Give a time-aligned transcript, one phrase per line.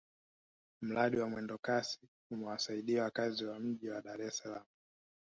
[0.81, 1.99] mradi wa mwendokasi
[2.31, 4.63] umewasaidia wakazi wa mji wa dar es salaam